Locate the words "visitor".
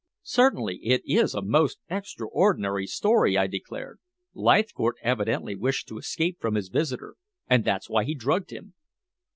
6.69-7.17